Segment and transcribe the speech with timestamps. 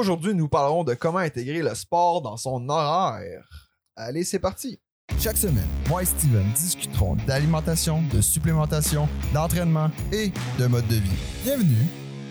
[0.00, 3.46] Aujourd'hui, nous parlerons de comment intégrer le sport dans son horaire.
[3.94, 4.80] Allez, c'est parti!
[5.18, 11.18] Chaque semaine, moi et Steven discuterons d'alimentation, de supplémentation, d'entraînement et de mode de vie.
[11.44, 11.86] Bienvenue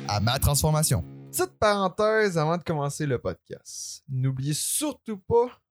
[0.08, 1.06] à Ma Transformation.
[1.30, 4.04] Petite parenthèse avant de commencer le podcast.
[4.10, 5.62] N'oubliez surtout pas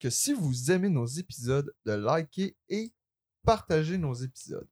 [0.00, 2.92] que si vous aimez nos épisodes, de liker et
[3.44, 4.68] partager nos épisodes.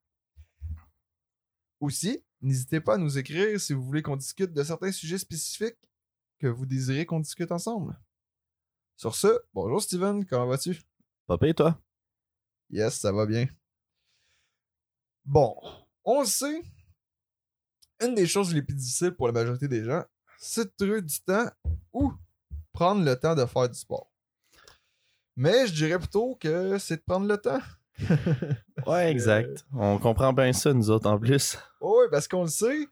[1.79, 5.88] Aussi, n'hésitez pas à nous écrire si vous voulez qu'on discute de certains sujets spécifiques
[6.39, 7.99] que vous désirez qu'on discute ensemble.
[8.97, 10.81] Sur ce, bonjour Steven, comment vas-tu?
[11.27, 11.81] Papa et toi?
[12.71, 13.47] Yes, ça va bien.
[15.25, 15.55] Bon,
[16.05, 16.63] on le sait,
[18.01, 20.05] une des choses les plus difficiles pour la majorité des gens,
[20.39, 21.51] c'est de trouver du temps
[21.93, 22.13] ou
[22.73, 24.11] prendre le temps de faire du sport.
[25.37, 27.61] Mais je dirais plutôt que c'est de prendre le temps.
[28.87, 29.65] ouais, exact.
[29.73, 31.59] On comprend bien ça, nous autres, en plus.
[31.81, 32.89] Oui, parce qu'on le sait.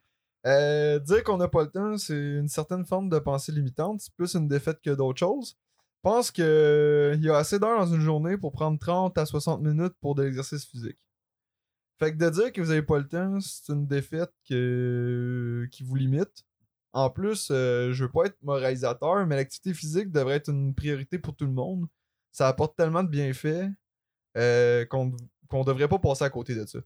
[0.47, 4.01] Euh, dire qu'on n'a pas le temps, c'est une certaine forme de pensée limitante.
[4.01, 5.57] C'est plus une défaite que d'autres choses.
[5.97, 9.61] Je pense qu'il y a assez d'heures dans une journée pour prendre 30 à 60
[9.61, 10.99] minutes pour de l'exercice physique.
[11.99, 15.95] Fait que de dire que vous n'avez pas le temps, c'est une défaite qui vous
[15.97, 16.45] limite.
[16.93, 21.19] En plus, euh, je veux pas être moralisateur, mais l'activité physique devrait être une priorité
[21.19, 21.87] pour tout le monde.
[22.33, 23.69] Ça apporte tellement de bienfaits
[24.37, 25.15] euh, qu'on
[25.49, 26.79] qu'on devrait pas passer à côté de ça.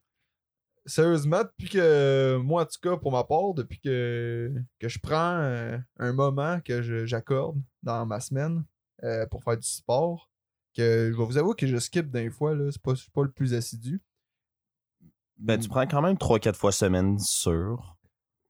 [0.87, 5.39] Sérieusement, depuis que moi, en tout cas, pour ma part, depuis que, que je prends
[5.39, 8.65] euh, un moment que j'accorde dans ma semaine
[9.05, 10.31] euh, pour faire du sport,
[10.75, 13.31] que je vais vous avouer que je skip d'un fois, là, c'est pas, pas le
[13.31, 14.01] plus assidu.
[15.37, 17.97] Ben, tu prends quand même 3-4 fois semaine sûr.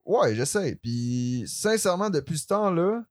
[0.05, 0.77] Ouais, j'essaie.
[0.77, 3.05] Puis, sincèrement, depuis ce temps-là,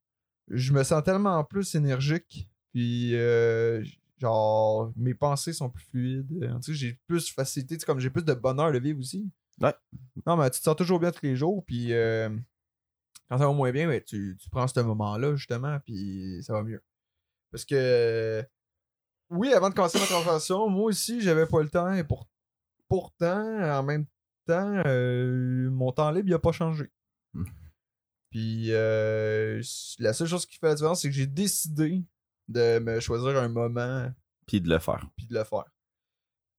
[0.49, 2.49] je me sens tellement plus énergique.
[2.73, 3.83] Puis, euh,
[4.19, 6.43] genre, mes pensées sont plus fluides.
[6.43, 9.29] Euh, j'ai plus de facilité, comme j'ai plus de bonheur de vivre aussi.
[9.61, 9.73] Ouais.
[10.25, 12.29] Non, mais tu te sens toujours bien tous les jours, puis euh,
[13.29, 16.63] quand ça va moins bien, ben, tu, tu prends ce moment-là, justement, puis ça va
[16.63, 16.81] mieux.
[17.51, 18.45] Parce que,
[19.29, 22.27] oui, avant de commencer ma conversation, moi aussi, j'avais pas le temps, et pour,
[22.87, 24.05] pourtant, en même
[24.45, 26.89] temps, euh, mon temps libre, il a pas changé.
[27.33, 27.45] Hmm.
[28.31, 32.03] Puis, la seule chose qui fait la différence, c'est que j'ai décidé
[32.49, 34.11] de me choisir un moment.
[34.45, 35.07] Puis de le faire.
[35.15, 35.65] Puis de le faire.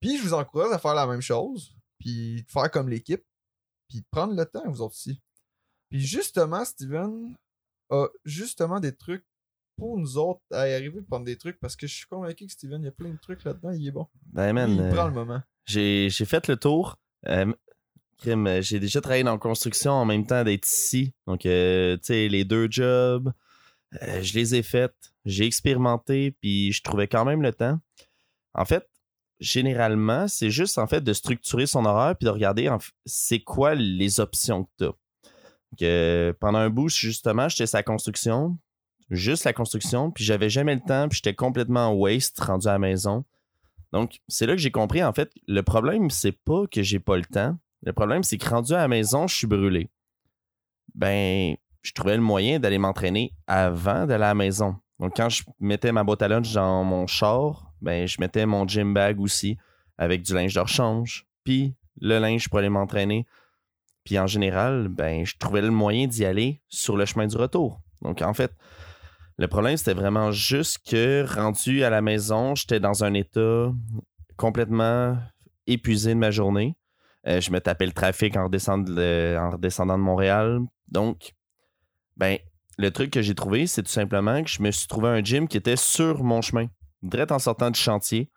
[0.00, 1.76] Puis je vous encourage à faire la même chose.
[1.98, 3.24] Puis de faire comme l'équipe.
[3.88, 5.20] Puis de prendre le temps, vous aussi.
[5.90, 7.36] Puis justement, Steven
[7.90, 9.26] a justement des trucs
[9.76, 12.52] pour nous autres à y arriver prendre des trucs parce que je suis convaincu que
[12.52, 14.06] Steven, il y a plein de trucs là-dedans, il est bon.
[14.26, 15.42] Ben man, il prend le moment.
[15.66, 16.96] J'ai fait le tour.
[17.26, 17.52] Euh,
[18.22, 21.14] j'ai déjà travaillé dans la construction en même temps d'être ici.
[21.26, 23.32] Donc, euh, tu sais, les deux jobs,
[24.02, 27.78] euh, je les ai faites, j'ai expérimenté, puis je trouvais quand même le temps.
[28.54, 28.88] En fait,
[29.40, 32.70] généralement, c'est juste en fait de structurer son horaire puis de regarder
[33.06, 34.92] c'est quoi les options que
[35.78, 35.86] tu
[36.28, 36.34] as.
[36.34, 38.58] pendant un bout, justement, j'étais sa construction,
[39.10, 42.78] juste la construction, puis j'avais jamais le temps, puis j'étais complètement waste rendu à la
[42.78, 43.24] maison.
[43.92, 47.16] Donc, c'est là que j'ai compris, en fait, le problème, c'est pas que j'ai pas
[47.16, 47.56] le temps.
[47.82, 49.90] Le problème, c'est que rendu à la maison, je suis brûlé.
[50.94, 54.76] Ben, je trouvais le moyen d'aller m'entraîner avant à la maison.
[54.98, 58.66] Donc, quand je mettais ma boîte à lunch dans mon char, ben, je mettais mon
[58.68, 59.56] gym bag aussi
[59.96, 63.26] avec du linge de rechange, puis le linge pour aller m'entraîner.
[64.04, 67.80] Puis en général, ben, je trouvais le moyen d'y aller sur le chemin du retour.
[68.02, 68.52] Donc, en fait,
[69.38, 73.72] le problème, c'était vraiment juste que rendu à la maison, j'étais dans un état
[74.36, 75.16] complètement
[75.66, 76.76] épuisé de ma journée.
[77.26, 80.60] Euh, je me tapais le trafic en redescendant de, en redescendant de Montréal.
[80.88, 81.32] Donc,
[82.20, 82.38] ben,
[82.76, 85.48] le truc que j'ai trouvé, c'est tout simplement que je me suis trouvé un gym
[85.48, 86.66] qui était sur mon chemin,
[87.02, 88.30] direct en sortant du chantier.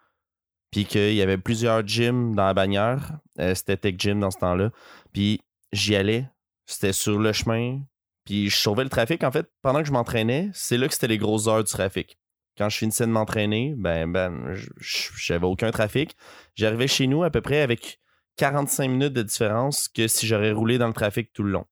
[0.71, 3.19] Puis qu'il y avait plusieurs gyms dans la bannière.
[3.39, 4.71] Euh, c'était Tech Gym dans ce temps-là.
[5.11, 6.27] Puis j'y allais.
[6.65, 7.81] C'était sur le chemin.
[8.25, 9.23] Puis je sauvais le trafic.
[9.23, 12.17] En fait, pendant que je m'entraînais, c'est là que c'était les grosses heures du trafic.
[12.57, 16.15] Quand je finissais de m'entraîner, ben, ben, j'avais aucun trafic.
[16.55, 17.99] J'arrivais chez nous à peu près avec
[18.37, 21.65] 45 minutes de différence que si j'aurais roulé dans le trafic tout le long.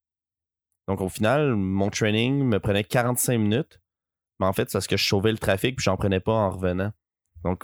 [0.87, 3.81] Donc, au final, mon training me prenait 45 minutes.
[4.39, 6.49] Mais en fait, c'est parce que je sauvais le trafic puis j'en prenais pas en
[6.49, 6.91] revenant.
[7.43, 7.63] Donc,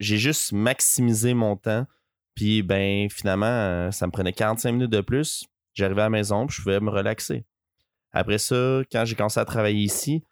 [0.00, 1.86] j'ai juste maximisé mon temps.
[2.34, 5.46] Puis, ben, finalement, euh, ça me prenait 45 minutes de plus.
[5.74, 7.44] J'arrivais à la maison puis je pouvais me relaxer.
[8.12, 10.24] Après ça, quand j'ai commencé à travailler ici,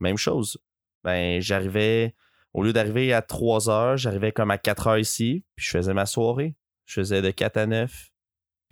[0.00, 0.58] même chose.
[1.04, 2.14] Ben, j'arrivais,
[2.52, 5.94] au lieu d'arriver à 3 heures, j'arrivais comme à 4 heures ici, puis je faisais
[5.94, 6.56] ma soirée.
[6.86, 8.10] Je faisais de 4 à 9,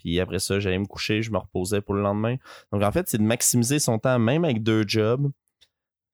[0.06, 2.36] puis après ça, j'allais me coucher, je me reposais pour le lendemain.
[2.70, 5.32] Donc en fait, c'est de maximiser son temps, même avec deux jobs.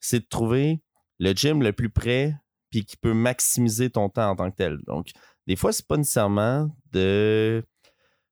[0.00, 0.80] C'est de trouver
[1.18, 2.34] le gym le plus près,
[2.70, 4.78] puis qui peut maximiser ton temps en tant que tel.
[4.86, 5.10] Donc,
[5.46, 7.62] des fois, c'est pas nécessairement de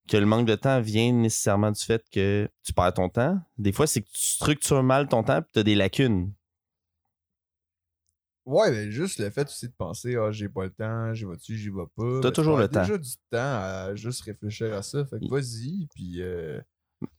[0.09, 3.39] que le manque de temps vient nécessairement du fait que tu perds ton temps.
[3.59, 6.33] Des fois, c'est que tu structures mal ton temps et tu as des lacunes.
[8.47, 11.57] Ouais, mais juste le fait aussi de penser, ah, j'ai pas le temps, j'y vais-tu,
[11.57, 12.21] j'y vais pas.
[12.21, 12.81] T'as Ben, toujours le temps.
[12.81, 15.05] déjà du temps à juste réfléchir à ça.
[15.05, 16.61] Fait que vas-y, puis euh,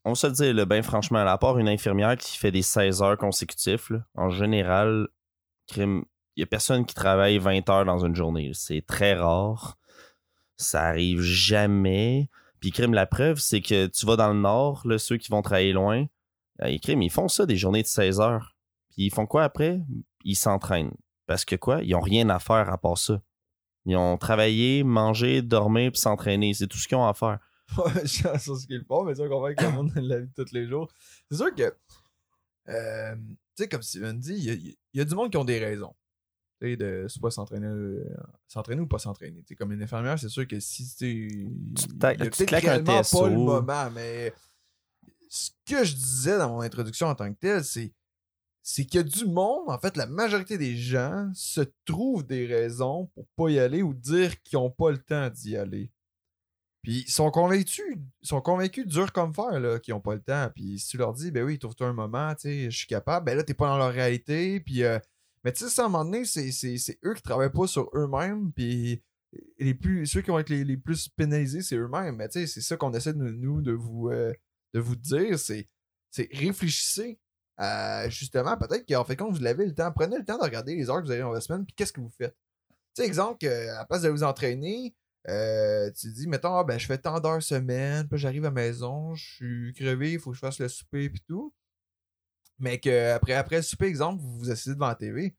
[0.03, 3.01] On se le dit, là, ben franchement, à part une infirmière qui fait des 16
[3.01, 5.07] heures consécutifs, là, en général,
[5.67, 6.03] crime,
[6.35, 8.51] il y a personne qui travaille 20 heures dans une journée.
[8.53, 9.77] C'est très rare.
[10.57, 12.29] Ça arrive jamais.
[12.59, 15.41] Puis crime, la preuve, c'est que tu vas dans le nord, là, ceux qui vont
[15.41, 16.05] travailler loin,
[16.61, 18.55] euh, crime, ils font ça des journées de 16 heures.
[18.91, 19.81] Puis ils font quoi après?
[20.23, 20.93] Ils s'entraînent.
[21.31, 21.81] Parce que quoi?
[21.81, 23.21] Ils ont rien à faire à part ça.
[23.85, 26.53] Ils ont travaillé, mangé, dormi, puis s'entraîner.
[26.53, 27.39] C'est tout ce qu'ils ont à faire.
[28.03, 30.43] Je sais ce qu'ils font, mais ça, qu'on fait que le monde la vie de
[30.43, 30.91] tous les jours.
[31.29, 31.73] C'est sûr que,
[32.67, 35.37] euh, tu sais, comme Steven dit, il y a, il y a du monde qui
[35.37, 35.95] ont des raisons.
[36.59, 38.13] Tu sais, de soit s'entraîner euh,
[38.49, 39.39] s'entraîner ou pas s'entraîner.
[39.43, 43.03] Tu sais, comme une infirmière, c'est sûr que si tu Tu peut-être claques un réellement
[43.03, 43.21] TSO.
[43.21, 44.33] pas le moment, mais
[45.29, 47.93] ce que je disais dans mon introduction en tant que tel, c'est
[48.63, 53.27] c'est a du monde, en fait, la majorité des gens se trouvent des raisons pour
[53.35, 55.91] pas y aller ou dire qu'ils ont pas le temps d'y aller.
[56.83, 60.49] Puis ils sont convaincus, sont convaincus dur comme fer, là, qu'ils ont pas le temps.
[60.55, 63.25] Puis si tu leur dis, ben oui, trouve-toi un moment, tu sais, je suis capable,
[63.25, 64.59] ben là, t'es pas dans leur réalité.
[64.59, 64.99] Puis, euh,
[65.43, 67.89] mais tu sais, à un moment donné, c'est, c'est, c'est eux qui travaillent pas sur
[67.95, 68.51] eux-mêmes.
[68.51, 69.03] Puis
[69.59, 72.15] les plus, ceux qui vont être les, plus pénalisés, c'est eux-mêmes.
[72.15, 74.33] Mais tu sais, c'est ça qu'on essaie de nous, de vous, euh,
[74.73, 75.67] de vous dire, c'est,
[76.09, 77.19] c'est réfléchissez
[77.57, 80.75] à, justement, peut-être qu'en fait, quand vous l'avez le temps, prenez le temps de regarder
[80.75, 82.35] les heures que vous avez dans la semaine, puis qu'est-ce que vous faites?
[82.95, 84.95] Tu sais, exemple, que, à la place de vous entraîner,
[85.29, 88.51] euh, tu dis, mettons, ah, ben, je fais tant d'heures semaine, puis j'arrive à la
[88.51, 91.53] maison, je suis crevé, il faut que je fasse le souper, puis tout.
[92.59, 95.35] Mais que après, le souper, exemple, vous vous asseyez devant la TV.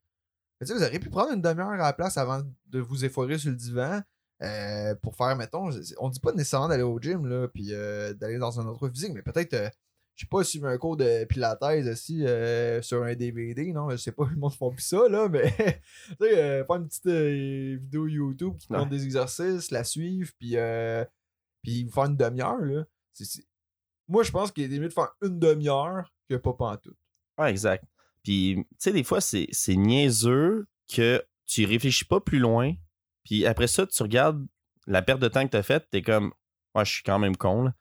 [0.61, 3.51] Mais vous auriez pu prendre une demi-heure à la place avant de vous effoirer sur
[3.51, 4.03] le divan
[4.43, 8.39] euh, pour faire, mettons, on dit pas nécessairement d'aller au gym, là, puis euh, d'aller
[8.39, 9.73] dans un autre physique, mais peut-être,
[10.17, 14.13] sais pas, suivre un cours de pilates aussi euh, sur un DVD, non, je sais
[14.13, 17.77] pas, le monde font plus ça, là, mais tu sais, euh, faire une petite euh,
[17.81, 18.79] vidéo YouTube qui Ouais.
[18.79, 20.57] montre des exercices, la suivre, puis
[21.63, 22.85] puis faire une demi-heure, là.
[24.09, 26.97] Moi, je pense qu'il est mieux de faire une demi-heure que pas pantoute.
[27.39, 27.85] Ouais, exact.
[28.23, 32.75] Puis, tu sais, des fois, c'est c'est niaiseux que tu réfléchis pas plus loin.
[33.25, 34.45] Puis après ça, tu regardes
[34.87, 36.33] la perte de temps que tu as faite, tu es comme,
[36.75, 37.65] ouais, je suis quand même con.
[37.65, 37.75] là.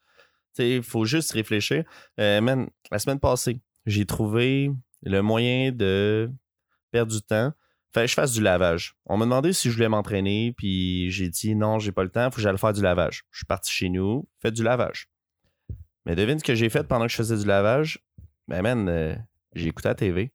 [0.58, 1.84] Il faut juste réfléchir.
[2.20, 4.72] Euh, la semaine passée, j'ai trouvé
[5.04, 6.30] le moyen de
[6.92, 7.54] perdre du temps.
[7.94, 8.96] Fait que je fasse du lavage.
[9.06, 12.30] On m'a demandé si je voulais m'entraîner, puis j'ai dit non, j'ai pas le temps,
[12.32, 13.24] faut que j'aille faire du lavage.
[13.32, 15.10] Je suis parti chez nous, fait du lavage.
[16.06, 18.00] Mais devine ce que j'ai fait pendant que je faisais du lavage?
[18.48, 19.16] Ben, man, euh,
[19.54, 20.32] j'ai écouté la TV.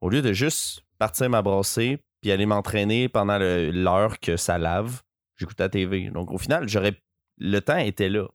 [0.00, 5.02] Au lieu de juste partir m'abrasser puis aller m'entraîner pendant l'heure que ça lave,
[5.36, 6.10] j'écoutais la TV.
[6.10, 7.00] Donc, au final, j'aurais
[7.38, 8.28] le temps était là.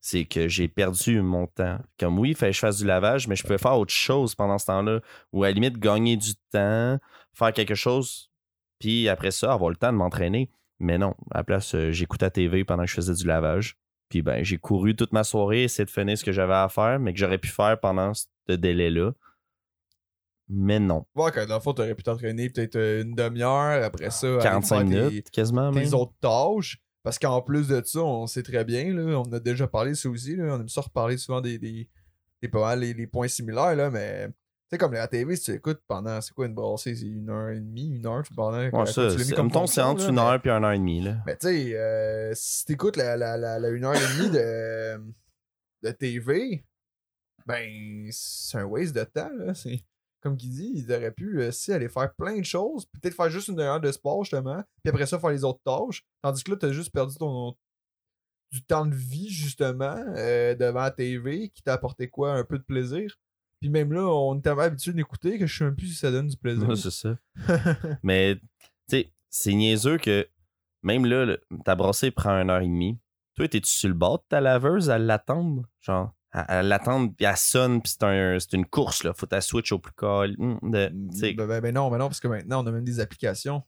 [0.00, 1.78] C'est que j'ai perdu mon temps.
[1.98, 4.34] Comme oui, il fallait que je fasse du lavage, mais je pouvais faire autre chose
[4.34, 5.00] pendant ce temps-là.
[5.32, 6.98] Ou à la limite, gagner du temps,
[7.34, 8.30] faire quelque chose,
[8.78, 10.50] puis après ça, avoir le temps de m'entraîner.
[10.78, 13.76] Mais non, à la place, euh, j'écoutais la TV pendant que je faisais du lavage.
[14.08, 17.00] Puis ben, j'ai couru toute ma soirée, essayé de finir ce que j'avais à faire,
[17.00, 19.12] mais que j'aurais pu faire pendant ce délai-là.
[20.48, 21.04] Mais non.
[21.14, 24.42] Ouais, quand dans le fond, t'aurais pu t'entraîner peut-être euh, une demi-heure, après ça, aller
[24.42, 25.72] 45 faire tes- minutes, quasiment.
[25.72, 25.94] tes même.
[25.94, 26.78] autres tâches.
[27.02, 29.96] Parce qu'en plus de ça, on sait très bien, là, on a déjà parlé de
[29.96, 31.88] ça aussi, là, on aime ça reparler souvent des, des,
[32.42, 35.44] des, pas mal les, les points similaires, là, mais tu sais, comme la TV, si
[35.44, 38.34] tu écoutes pendant, c'est quoi une brassée, c'est une heure et demie, une heure, tu
[38.34, 41.00] pendant Ouais, ça, tu comme mettons, c'est entre une heure et une heure et demie.
[41.00, 41.16] Là.
[41.24, 45.00] Mais tu sais, euh, si t'écoutes la, la, la, la une heure et demie de,
[45.84, 46.66] de TV,
[47.46, 49.54] ben, c'est un waste de temps, là.
[49.54, 49.80] C'est,
[50.20, 53.30] comme qu'il dit, ils auraient pu, euh, si, aller faire plein de choses, peut-être faire
[53.30, 56.02] juste une heure de sport, justement, puis après ça, faire les autres tâches.
[56.22, 57.54] Tandis que là, t'as juste perdu ton
[58.50, 62.32] du temps de vie, justement, euh, devant la TV, qui t'a apporté quoi?
[62.32, 63.14] Un peu de plaisir?
[63.60, 66.10] Puis même là, on est tellement habitué d'écouter que je sais même plus si ça
[66.10, 66.66] donne du plaisir.
[66.68, 67.18] Ouais, c'est ça.
[68.02, 68.42] Mais, tu
[68.88, 70.26] sais, c'est niaiseux que
[70.82, 72.98] même là, le- ta brassée prend une heure et demie.
[73.34, 75.68] Toi, t'es-tu sur le bord de ta laveuse à l'attendre?
[75.80, 79.12] Genre, l'attendre, puis elle sonne, puis c'est un, c'est une course, là.
[79.14, 80.34] Faut ta switch au plus calme.
[80.38, 82.84] Hum, de- sais, Ben, ben, ben non, ben non, parce que maintenant, on a même
[82.84, 83.62] des applications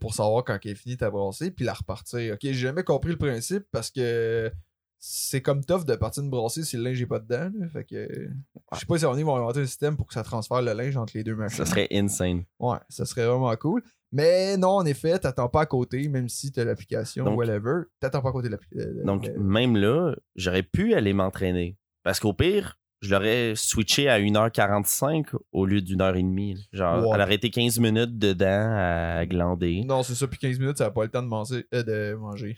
[0.00, 2.34] pour savoir quand elle est finie ta brassée, puis la repartir.
[2.34, 4.52] Ok, j'ai jamais compris le principe parce que
[4.98, 7.50] c'est comme tough de partir une brassée si le linge est pas dedans.
[7.58, 7.68] là.
[7.68, 8.28] Fait que
[8.72, 10.72] je sais pas si on est vont inventer un système pour que ça transfère le
[10.74, 11.64] linge entre les deux machines.
[11.64, 12.44] ça serait insane.
[12.58, 13.82] Ouais, ça serait vraiment cool.
[14.12, 18.20] Mais non, en effet, t'attends pas à côté, même si t'as l'application, Donc- whatever, t'attends
[18.22, 19.04] pas à côté de l'application.
[19.04, 21.76] Donc, même là, j'aurais pu aller m'entraîner.
[22.02, 26.68] Parce qu'au pire, je l'aurais switché à 1h45 au lieu d'une heure et demie.
[26.72, 27.10] Genre, Ouais.
[27.14, 29.84] elle aurait été 15 minutes dedans à glander.
[29.84, 31.66] Non, c'est ça, puis 15 minutes, ça n'a pas le temps de manger.
[31.72, 32.56] euh, de manger.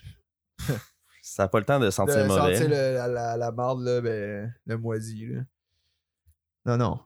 [1.21, 2.55] Ça n'a pas le temps de sentir de mauvais.
[2.55, 5.27] sentir le- la, la, la marde, là, ben, le moisi.
[5.27, 5.41] Là.
[6.65, 6.99] Non, non.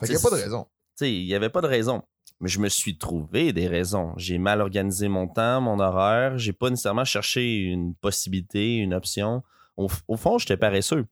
[0.00, 0.64] Fait qu'il n'y a pas de raison.
[0.64, 2.02] Tu sais, il n'y avait pas de raison.
[2.40, 4.14] Mais je me suis trouvé des raisons.
[4.16, 6.38] J'ai mal organisé mon temps, mon horaire.
[6.38, 9.42] J'ai pas nécessairement cherché une possibilité, une option.
[9.76, 11.06] Au, au fond, j'étais paresseux.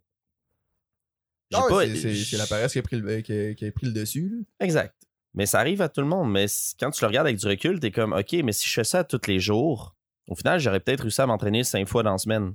[1.69, 4.29] Pas- c'est- la paresse qui a pris le, qui a, qui a pris le dessus.
[4.31, 4.65] là.
[4.67, 4.95] Exact.
[5.35, 6.31] Mais ça arrive à tout le monde.
[6.33, 6.47] Mais
[6.81, 9.05] quand tu le regardes avec du recul, t'es comme, OK, mais si je fais ça
[9.05, 9.95] tous les jours,
[10.29, 12.55] au final, j'aurais peut-être réussi à m'entraîner cinq fois dans la semaine.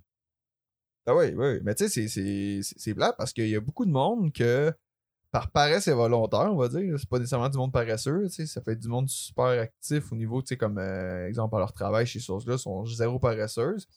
[1.06, 1.60] Ah oui, oui.
[1.64, 4.32] Mais tu sais, c'est- c'est- c'est c'est plat parce qu'il y a beaucoup de monde
[4.32, 4.72] que,
[5.34, 8.62] par paresse involontaire, on va dire, c'est pas nécessairement du monde paresseux, tu sais, ça
[8.62, 11.74] peut être du monde super actif au niveau, tu sais, comme euh, exemple, à leur
[11.74, 13.88] travail chez Source-là, sont zéro paresseuses.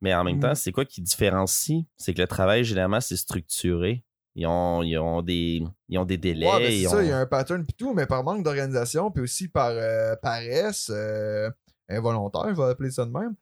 [0.00, 0.40] Mais en même Mm.
[0.40, 1.84] temps, c'est quoi qui différencie?
[1.98, 4.04] C'est que le travail, généralement, c'est structuré.
[4.36, 6.46] Ils ont, ils ont, des, ils ont des délais.
[6.46, 8.42] Ouais, ben, c'est ça, ont- il y a un pattern pis tout, mais par manque
[8.42, 11.50] d'organisation, puis aussi par euh, paresse euh,
[11.90, 13.34] involontaire, je vais appeler ça de même,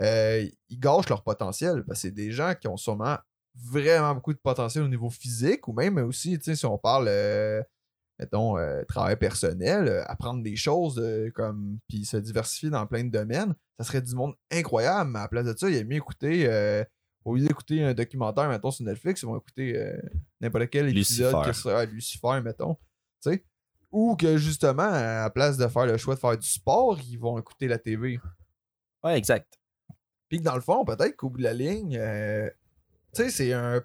[0.00, 1.84] euh, ils gâchent leur potentiel.
[1.84, 3.16] Parce que c'est des gens qui ont sûrement
[3.54, 7.06] vraiment beaucoup de potentiel au niveau physique, ou même aussi, tu sais, si on parle,
[7.08, 7.62] euh,
[8.18, 11.02] mettons, euh, travail personnel, euh, apprendre des choses,
[11.34, 15.22] comme, puis se diversifier dans plein de domaines, ça serait du monde incroyable, mais à
[15.22, 16.48] la place de ça, il a mieux écouter,
[17.24, 19.92] au lieu d'écouter un documentaire, mettons, sur Netflix, ils vont écouter
[20.40, 21.48] n'importe quel épisode Lucifer.
[21.48, 22.74] que ce soit Lucifer, mettons,
[23.22, 23.44] tu sais.
[23.90, 27.16] Ou que justement, à la place de faire le choix de faire du sport, ils
[27.16, 28.18] vont écouter la TV.
[29.04, 29.60] Ouais, exact.
[30.28, 31.96] Puis que dans le fond, peut-être qu'au bout de la ligne,
[33.14, 33.80] tu sais, c'est un,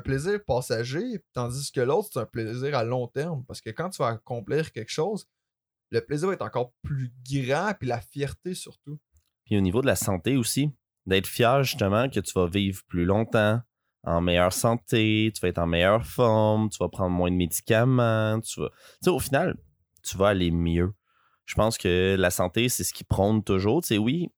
[0.00, 3.44] plaisir passager, tandis que l'autre, c'est un plaisir à long terme.
[3.46, 5.28] Parce que quand tu vas accomplir quelque chose,
[5.90, 8.98] le plaisir va être encore plus grand, puis la fierté surtout.
[9.44, 10.70] Puis au niveau de la santé aussi,
[11.06, 13.60] d'être fier justement que tu vas vivre plus longtemps,
[14.04, 18.40] en meilleure santé, tu vas être en meilleure forme, tu vas prendre moins de médicaments,
[18.40, 18.68] tu vas.
[18.68, 19.56] Tu sais, au final,
[20.02, 20.92] tu vas aller mieux.
[21.44, 23.82] Je pense que la santé, c'est ce qui prône toujours.
[23.82, 24.30] Tu sais, oui,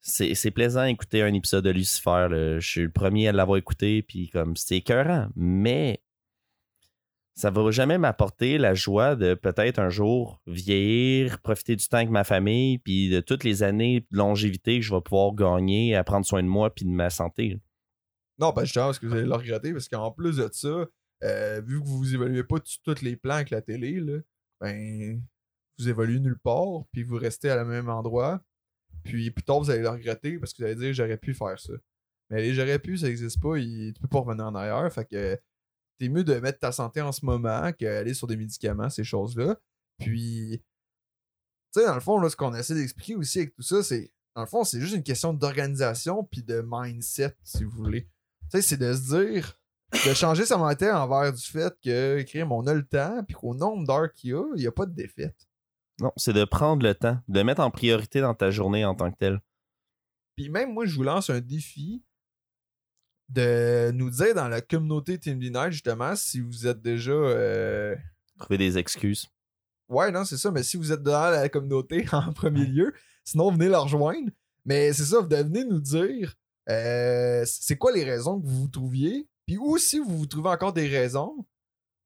[0.00, 2.28] c'est plaisant d'écouter un épisode de Lucifer.
[2.30, 5.28] Je suis le premier à l'avoir écouté, puis comme c'est écœurant.
[5.36, 6.02] Mais
[7.38, 12.10] ça va jamais m'apporter la joie de peut-être un jour vieillir, profiter du temps avec
[12.10, 16.02] ma famille, puis de toutes les années de longévité que je vais pouvoir gagner à
[16.02, 17.60] prendre soin de moi puis de ma santé.
[18.40, 20.86] Non, ben justement, parce que vous allez le regretter, parce qu'en plus de ça,
[21.24, 24.18] euh, vu que vous évaluez pas tous les plans avec la télé, là,
[24.60, 25.22] ben,
[25.78, 28.40] vous évoluez nulle part, puis vous restez à le même endroit.
[29.04, 31.58] Puis plus tard, vous allez le regretter parce que vous allez dire j'aurais pu faire
[31.58, 31.72] ça.
[32.30, 34.92] Mais j'aurais pu, ça n'existe pas, il- tu peux pas revenir en arrière.
[34.92, 35.38] Fait que
[35.98, 39.58] t'es mieux de mettre ta santé en ce moment qu'aller sur des médicaments, ces choses-là.
[39.98, 40.62] Puis,
[41.74, 44.12] tu sais, dans le fond, là, ce qu'on essaie d'expliquer aussi avec tout ça, c'est,
[44.36, 48.02] dans le fond, c'est juste une question d'organisation puis de mindset, si vous voulez.
[48.50, 49.58] Tu sais, c'est de se dire,
[50.06, 53.54] de changer sa mentalité envers du fait que, crime, on a le temps, puis qu'au
[53.54, 55.47] nombre d'heures qu'il y a, il n'y a pas de défaite.
[56.00, 59.10] Non, c'est de prendre le temps, de mettre en priorité dans ta journée en tant
[59.10, 59.40] que telle.
[60.36, 62.04] Puis même moi, je vous lance un défi
[63.28, 67.12] de nous dire dans la communauté Team Night, justement, si vous êtes déjà.
[67.12, 67.94] euh,
[68.38, 69.26] Trouver des excuses.
[69.88, 73.50] Ouais, non, c'est ça, mais si vous êtes dans la communauté en premier lieu, sinon
[73.50, 74.30] venez leur rejoindre.
[74.64, 76.34] Mais c'est ça, vous venez nous dire
[76.68, 80.50] euh, c'est quoi les raisons que vous vous trouviez, puis ou si vous vous trouvez
[80.50, 81.46] encore des raisons,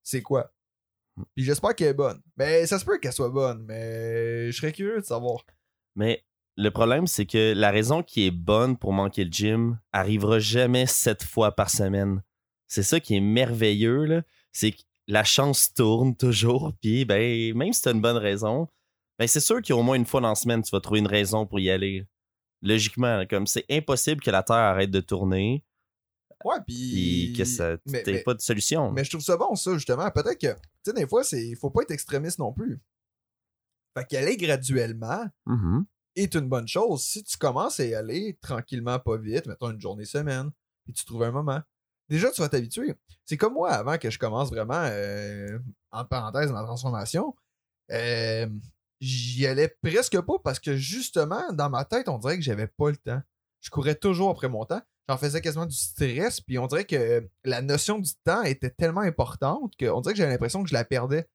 [0.05, 0.53] c'est quoi?
[1.35, 2.21] Puis j'espère qu'elle est bonne.
[2.37, 5.45] Mais ça se peut qu'elle soit bonne, mais je serais curieux de savoir.
[5.95, 6.25] Mais
[6.57, 10.87] le problème, c'est que la raison qui est bonne pour manquer le gym arrivera jamais
[10.87, 12.23] sept fois par semaine.
[12.69, 14.23] C'est ça qui est merveilleux, là.
[14.53, 18.69] C'est que la chance tourne toujours, puis ben, même si t'as une bonne raison,
[19.19, 20.81] ben c'est sûr qu'il y a au moins une fois dans la semaine, tu vas
[20.81, 22.07] trouver une raison pour y aller.
[22.63, 25.65] Logiquement, comme c'est impossible que la Terre arrête de tourner,
[26.45, 28.91] Ouais, puis que ça mais- t'aies mais- pas de solution.
[28.93, 30.11] Mais je trouve ça bon, ça, justement.
[30.11, 32.81] Peut-être que, tu sais, des fois, c'est faut pas être extrémiste non plus.
[33.97, 35.85] Fait qu'aller graduellement Mhm.
[36.17, 37.03] est une bonne chose.
[37.05, 40.51] Si tu commences à y aller tranquillement, pas vite, mettons une journée semaine,
[40.89, 41.61] et tu trouves un moment,
[42.09, 42.95] déjà, tu vas t'habituer.
[43.25, 45.59] C'est comme moi, avant que je commence vraiment, euh,
[45.91, 47.35] en parenthèse, ma transformation,
[47.91, 48.49] euh,
[49.01, 52.91] j'y allais presque pas parce que, justement, dans ma tête, on dirait que j'avais pas
[52.91, 53.23] le temps.
[53.61, 54.83] Je courais toujours après mon temps.
[55.09, 59.01] J'en faisais quasiment du stress, puis on dirait que la notion du temps était tellement
[59.01, 61.29] importante qu'on dirait que j'avais l'impression que je la perdais.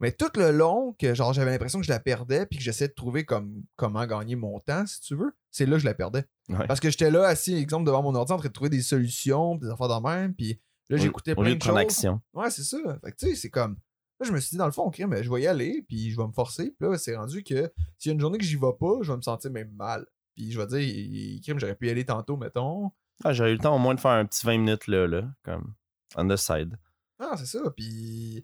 [0.00, 2.88] Mais tout le long, que genre j'avais l'impression que je la perdais, puis que j'essayais
[2.88, 5.92] de trouver comme, comment gagner mon temps, si tu veux, c'est là que je la
[5.94, 6.24] perdais.
[6.48, 6.66] Ouais.
[6.66, 9.56] Parce que j'étais là assis, exemple, devant mon ordi en train de trouver des solutions,
[9.56, 10.58] des affaires dans même, puis
[10.88, 11.86] là j'écoutais plein lieu de de prendre choses.
[11.86, 12.20] action.
[12.32, 12.78] Ouais, c'est ça.
[13.04, 13.76] Fait que tu sais, c'est comme.
[14.20, 16.10] Là, je me suis dit, dans le fond, ok, mais je vais y aller, puis
[16.10, 16.74] je vais me forcer.
[16.78, 19.10] Puis là, c'est rendu que s'il y a une journée que j'y vais pas, je
[19.10, 20.06] vais me sentir même mal.
[20.40, 22.90] Puis je vais dire, il- crime, j'aurais pu y aller tantôt, mettons.
[23.22, 25.30] Ah, J'aurais eu le temps au moins de faire un petit 20 minutes là, là,
[25.42, 25.74] comme
[26.16, 26.78] on the side.
[27.18, 27.60] Ah, c'est ça.
[27.76, 28.42] Puis,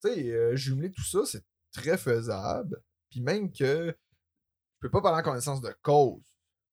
[0.00, 2.80] tu sais, euh, jumeler tout ça, c'est très faisable.
[3.10, 6.22] Puis même que je peux pas parler en connaissance de cause.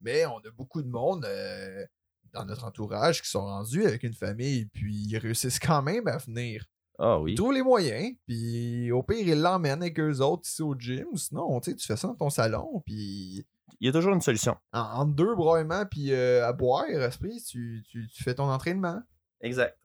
[0.02, 1.84] Mais on a beaucoup de monde euh,
[2.32, 6.18] dans notre entourage qui sont rendus avec une famille, puis ils réussissent quand même à
[6.18, 6.64] venir.
[7.00, 7.32] Ah oui.
[7.32, 11.08] Ils trouvent les moyens, puis au pire, ils l'emmènent avec eux autres ici au gym.
[11.16, 13.44] Sinon, tu sais, tu fais ça dans ton salon, puis
[13.80, 14.56] Il y a toujours une solution.
[14.74, 19.02] en, entre deux broiements, puis euh, à boire, esprit, tu, tu, tu fais ton entraînement.
[19.42, 19.78] Exact.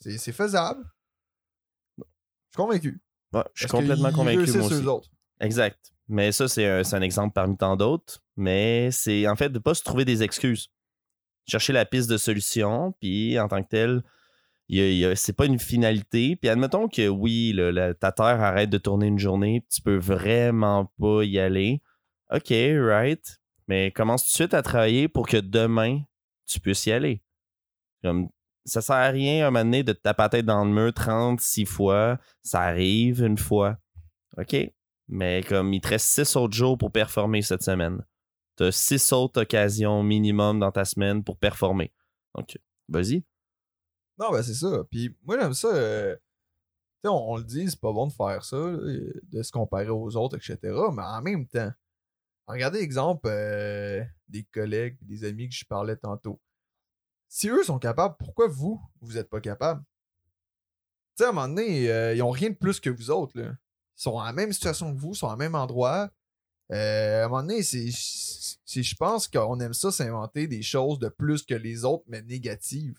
[0.00, 0.84] C'est c'est faisable.
[1.98, 2.04] Je
[2.52, 3.02] suis convaincu.
[3.32, 4.84] Ouais, je suis Parce complètement convaincu, moi aussi.
[4.86, 5.08] autres.
[5.40, 5.92] Exact.
[6.08, 8.22] Mais ça, c'est un, c'est un exemple parmi tant d'autres.
[8.36, 10.68] Mais c'est en fait de pas se trouver des excuses.
[11.46, 14.02] Chercher la piste de solution, puis en tant que tel,
[15.16, 16.36] c'est pas une finalité.
[16.36, 19.96] Puis admettons que oui, là, la- ta terre arrête de tourner une journée, tu peux
[19.96, 21.82] vraiment pas y aller.
[22.32, 23.40] OK, right.
[23.68, 26.02] Mais commence tout de suite à travailler pour que demain,
[26.46, 27.22] tu puisses y aller.
[28.02, 28.28] Comme,
[28.64, 30.70] ça sert à rien à un moment donné de te taper la tête dans le
[30.70, 32.18] mur 36 fois.
[32.42, 33.78] Ça arrive une fois.
[34.38, 34.56] OK?
[35.08, 38.04] Mais comme il te reste 6 autres jours pour performer cette semaine.
[38.56, 41.92] Tu as 6 autres occasions minimum dans ta semaine pour performer.
[42.36, 42.58] Donc,
[42.88, 43.24] vas-y.
[44.18, 44.84] Non, ben c'est ça.
[44.90, 45.68] Puis moi, j'aime ça.
[45.68, 46.16] euh,
[47.04, 50.36] on, on le dit, c'est pas bon de faire ça, de se comparer aux autres,
[50.36, 50.58] etc.
[50.92, 51.72] Mais en même temps,
[52.46, 56.40] regardez l'exemple euh, des collègues, des amis que je parlais tantôt.
[57.28, 59.82] Si eux sont capables, pourquoi vous, vous êtes pas capable?
[61.16, 63.38] Tu sais, à un moment donné, euh, ils ont rien de plus que vous autres.
[63.38, 63.52] Là.
[63.52, 66.10] Ils sont dans la même situation que vous, sont au même endroit.
[66.72, 71.42] Euh, à un moment donné, je pense qu'on aime ça s'inventer des choses de plus
[71.44, 72.98] que les autres, mais négatives.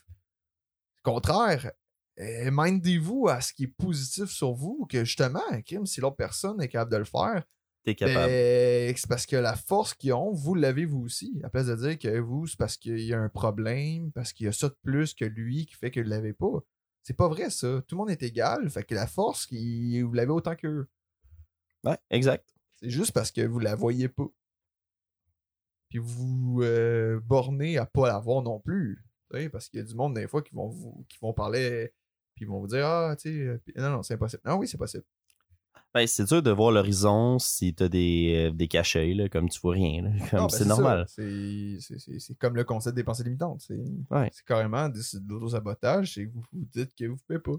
[1.03, 1.71] Au contraire,
[2.19, 6.61] euh, mindez-vous à ce qui est positif sur vous, que justement, crime, si l'autre personne
[6.61, 7.43] est capable de le faire,
[7.83, 8.27] T'es capable.
[8.27, 11.39] ben, c'est parce que la force qu'ils ont, vous l'avez vous aussi.
[11.43, 14.45] À place de dire que vous, c'est parce qu'il y a un problème, parce qu'il
[14.45, 16.59] y a ça de plus que lui qui fait que vous l'avez pas.
[17.01, 17.81] C'est pas vrai, ça.
[17.87, 18.69] Tout le monde est égal.
[18.69, 20.87] Fait que la force, il- vous l'avez autant qu'eux.
[21.83, 22.53] Ouais, exact.
[22.79, 24.27] C'est juste parce que vous la voyez pas.
[25.89, 29.03] Puis vous euh, bornez à pas la voir non plus.
[29.51, 31.93] Parce qu'il y a du monde, des fois, qui vont, vous, qui vont parler,
[32.35, 34.41] puis ils vont vous dire Ah, tu sais, euh, non, non, c'est impossible.
[34.45, 35.05] Non, oui, c'est possible.
[35.93, 39.59] Ben, c'est dur de voir l'horizon si t'as des, euh, des cachets, là, comme tu
[39.59, 40.03] vois rien.
[40.03, 40.09] là.
[40.29, 40.65] Comme Non, ben, c'est ça.
[40.69, 41.05] normal.
[41.09, 43.61] C'est- C'est c'est- c'est comme le concept des pensées limitantes.
[43.67, 43.77] C'est
[44.09, 44.29] Ouais.
[44.31, 46.13] c'est carrément du- de l'auto-sabotage.
[46.13, 47.57] C'est que vous vous dites que vous pouvez pas.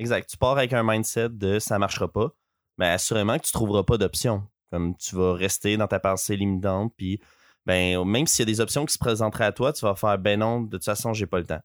[0.00, 0.28] Exact.
[0.28, 2.34] Tu pars avec un mindset de ça marchera pas,
[2.78, 4.42] mais assurément que tu trouveras pas d'option.
[4.72, 7.20] Comme tu vas rester dans ta pensée limitante, puis
[7.66, 10.18] ben, même s'il y a des options qui se présenteraient à toi, tu vas faire
[10.18, 11.60] ben non, de toute façon, j'ai pas le temps.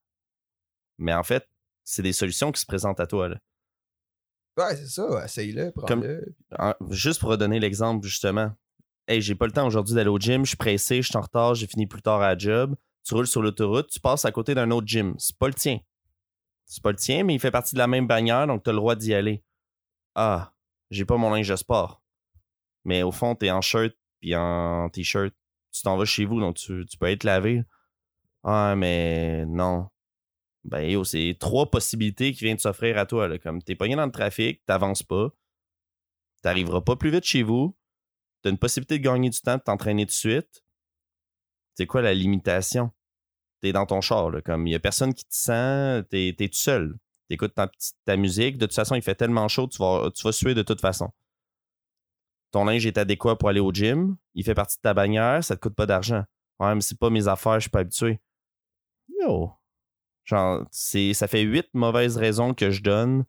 [0.99, 1.49] Mais en fait,
[1.83, 3.29] c'est des solutions qui se présentent à toi.
[3.29, 3.37] Là.
[4.59, 5.23] Ouais, c'est ça.
[5.25, 6.35] Essaye-le, prends-le.
[6.57, 8.51] En- juste pour redonner l'exemple, justement.
[9.07, 11.21] Hey, j'ai pas le temps aujourd'hui d'aller au gym, je suis pressé, je suis en
[11.21, 12.75] retard, j'ai fini plus tard à la job.
[13.03, 15.15] Tu roules sur l'autoroute, tu passes à côté d'un autre gym.
[15.17, 15.79] C'est pas le tien.
[16.65, 18.77] C'est pas le tien, mais il fait partie de la même bannière, donc t'as le
[18.77, 19.43] droit d'y aller.
[20.13, 20.53] Ah,
[20.91, 22.03] j'ai pas mon linge de sport.
[22.83, 25.33] Mais au fond, t'es en shirt puis en t-shirt.
[25.71, 27.63] Tu t'en vas chez vous, donc tu, tu peux être lavé.
[28.43, 29.87] Ah, mais non.
[30.65, 33.27] Ben, yo, c'est trois possibilités qui viennent de s'offrir à toi.
[33.27, 33.37] Là.
[33.39, 35.29] Comme t'es pogné dans le trafic, t'avances pas,
[36.41, 37.75] t'arriveras pas plus vite chez vous,
[38.41, 40.63] t'as une possibilité de gagner du temps, de t'entraîner tout de suite.
[41.75, 42.91] C'est quoi la limitation?
[43.61, 46.57] T'es dans ton char, comme il y a personne qui te sent, t'es, t'es tout
[46.57, 46.97] seul.
[47.29, 47.69] T'écoutes ta,
[48.05, 50.81] ta musique, de toute façon, il fait tellement chaud, tu vas, tu suer de toute
[50.81, 51.11] façon.
[52.51, 55.55] Ton linge est adéquat pour aller au gym, il fait partie de ta bannière, ça
[55.55, 56.23] te coûte pas d'argent.
[56.59, 58.19] Ouais, mais c'est pas mes affaires, je suis pas habitué.
[59.07, 59.58] Yo!
[60.29, 63.25] Genre, c'est, ça fait huit mauvaises raisons que je donne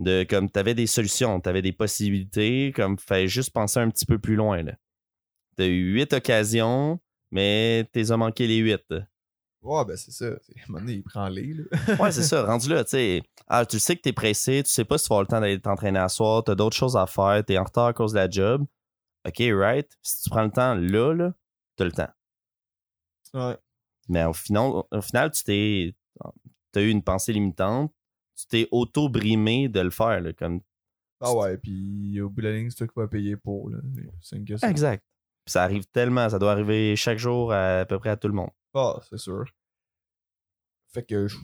[0.00, 4.18] de comme t'avais des solutions, t'avais des possibilités, comme fallait juste penser un petit peu
[4.18, 4.60] plus loin.
[4.64, 4.72] Là.
[5.56, 6.98] T'as eu huit occasions,
[7.30, 8.82] mais t'es as manqué les huit.
[9.62, 10.26] Ouais, ben c'est ça.
[10.26, 11.52] À un moment donné, il prend les.
[11.52, 11.64] Là.
[12.00, 13.22] Ouais, c'est ça, rendu là, tu sais.
[13.46, 15.40] Ah, tu sais que t'es pressé, tu sais pas si tu vas avoir le temps
[15.40, 18.18] d'aller t'entraîner à soir, t'as d'autres choses à faire, t'es en retard à cause de
[18.18, 18.66] la job.
[19.28, 19.88] OK, right.
[20.02, 21.34] Si tu prends le temps là, là,
[21.76, 22.10] t'as le temps.
[23.34, 23.56] Ouais.
[24.08, 25.94] Mais au final, au final tu t'es.
[26.72, 27.92] T'as eu une pensée limitante,
[28.36, 30.60] tu t'es auto-brimé de le faire, là, comme
[31.20, 33.70] Ah ouais, puis au bout de la ligne, c'est toi qui vas payer pour.
[33.70, 33.78] là.
[34.20, 34.68] C'est une question.
[34.68, 35.04] Exact.
[35.46, 38.34] Ça arrive tellement, ça doit arriver chaque jour à, à peu près à tout le
[38.34, 38.50] monde.
[38.74, 39.44] Ah, c'est sûr.
[40.92, 41.36] Fait que je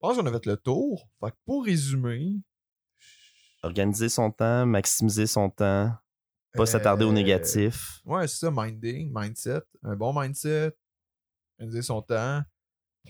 [0.00, 1.08] pense qu'on a fait le tour.
[1.20, 2.36] Fait que pour résumer.
[3.62, 5.92] Organiser son temps, maximiser son temps,
[6.52, 8.00] pas s'attarder au euh, négatif.
[8.04, 9.62] Ouais, c'est ça, minding, mindset.
[9.82, 10.76] Un bon mindset.
[11.58, 12.42] Organiser son temps.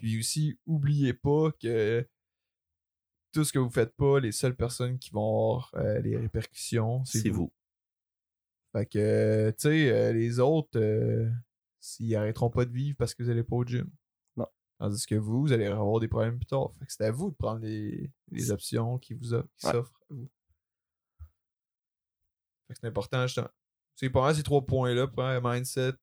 [0.00, 2.06] Puis aussi, oubliez pas que
[3.32, 5.20] tout ce que vous faites pas, les seules personnes qui vont
[5.58, 7.44] avoir euh, les répercussions, c'est vous.
[7.44, 7.52] vous.
[8.72, 11.30] Fait que, euh, tu sais, euh, les autres, euh,
[11.80, 13.88] s'ils arrêteront pas de vivre parce que vous allez pas au gym.
[14.36, 14.46] Non.
[14.78, 16.72] Tandis que vous, vous allez avoir des problèmes plus tard.
[16.78, 19.42] Fait que c'est à vous de prendre les, les options qui vous Ouais.
[19.56, 20.28] s'offrent à vous.
[22.66, 23.48] Fait que c'est important, justement.
[23.94, 25.10] C'est pas mal ces trois points-là.
[25.42, 25.94] Mindset,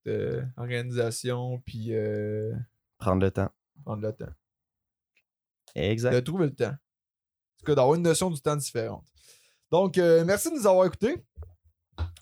[0.57, 1.91] organisation, puis
[2.97, 3.51] Prendre le temps.
[3.83, 4.33] Prendre le temps.
[5.75, 6.13] Exact.
[6.13, 6.65] De trouver le temps.
[6.65, 9.05] En tout cas, d'avoir une notion du temps différente.
[9.71, 11.25] Donc, euh, merci de nous avoir écoutés.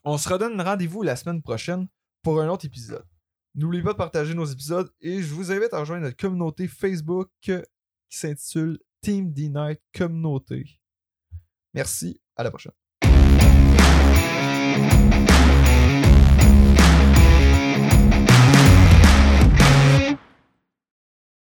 [0.04, 1.88] On se redonne rendez-vous la semaine prochaine
[2.22, 3.06] pour un autre épisode.
[3.56, 7.30] N'oubliez pas de partager nos épisodes et je vous invite à rejoindre notre communauté Facebook
[7.42, 7.54] qui
[8.10, 10.80] s'intitule Team D-Night Communauté.
[11.74, 12.74] Merci, à la prochaine.